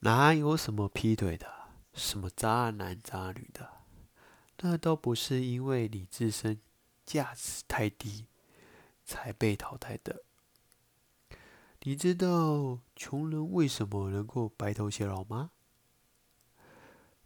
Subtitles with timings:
[0.00, 1.46] 哪有什么劈腿的，
[1.92, 3.68] 什么渣男渣女的，
[4.58, 6.60] 那都不是因为你自身
[7.04, 8.26] 价值太低
[9.04, 10.22] 才被淘汰的。
[11.82, 15.50] 你知道穷人为什么能够白头偕老吗？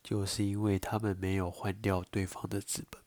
[0.02, 3.00] 就是因为他们没有换掉对方的资本。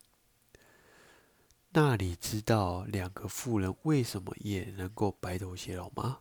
[1.70, 6.20] 那你知道两个富人为什么也能够白头偕老吗？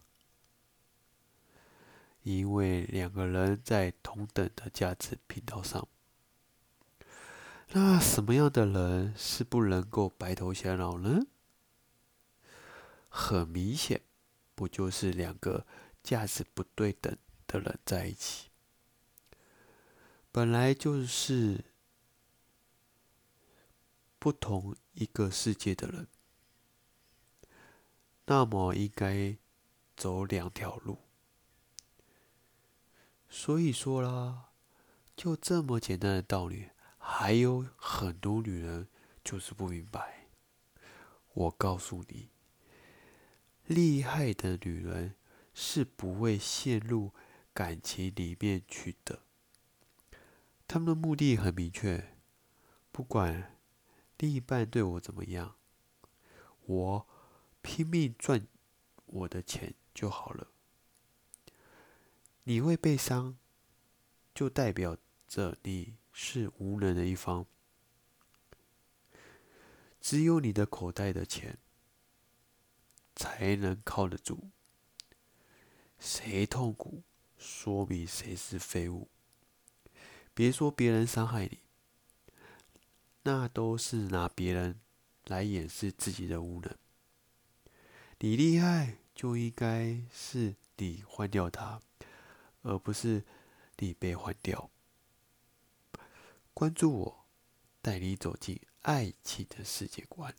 [2.25, 5.87] 因为两个人在同等的价值频道上。
[7.69, 11.21] 那什么样的人是不能够白头偕老呢？
[13.09, 14.03] 很明显。
[14.57, 15.67] 不就是两个
[16.01, 18.51] 价值不对等的人在一起，
[20.31, 21.65] 本来就是
[24.21, 26.07] 不同一个世界的人，
[28.27, 29.37] 那么应该
[29.97, 30.99] 走两条路。
[33.37, 34.51] 所以说啦，
[35.17, 38.87] 就这么简单的道理，还有很多女人
[39.25, 40.29] 就是不明白。
[41.33, 42.31] 我告诉你。
[43.67, 45.17] 厉害的女人
[45.53, 47.11] 是不会陷入
[47.53, 49.23] 感情里面去的。
[50.69, 52.15] 他们的目的很明确，
[52.93, 53.59] 不管
[54.19, 55.57] 另一半对我怎么样，
[56.67, 57.07] 我
[57.63, 58.47] 拼命赚
[59.07, 60.54] 我的钱就好了。
[62.45, 63.37] 你会被伤，
[64.35, 64.97] 就代表
[65.29, 67.45] 着你是无能的一方。
[70.01, 71.59] 只有你的口袋的钱。
[73.17, 74.51] 才能靠得住。
[75.99, 77.03] 谁痛苦，
[77.39, 79.09] 说明谁是废物。
[80.35, 81.61] 别说别人伤害你，
[83.23, 84.81] 那都是拿别人
[85.27, 86.77] 来掩饰自己的无能。
[88.19, 91.81] 你厉害，就应该是你换掉他，
[92.65, 93.25] 而不是
[93.79, 94.71] 你被换掉。
[96.53, 97.27] 关注我，
[97.81, 100.35] 带你走进爱情的世界观。